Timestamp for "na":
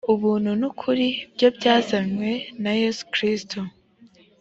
2.63-2.71